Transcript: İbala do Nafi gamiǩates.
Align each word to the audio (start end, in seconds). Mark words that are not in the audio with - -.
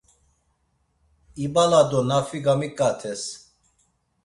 İbala 1.43 1.81
do 1.89 1.99
Nafi 2.09 2.39
gamiǩates. 2.45 3.23